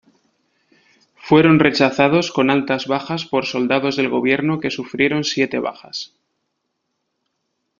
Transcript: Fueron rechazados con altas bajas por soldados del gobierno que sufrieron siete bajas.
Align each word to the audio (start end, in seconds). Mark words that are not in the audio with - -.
Fueron 1.13 1.59
rechazados 1.59 2.31
con 2.31 2.49
altas 2.49 2.87
bajas 2.87 3.25
por 3.25 3.45
soldados 3.45 3.97
del 3.97 4.09
gobierno 4.09 4.59
que 4.59 4.71
sufrieron 4.71 5.23
siete 5.23 5.59
bajas. 5.59 6.15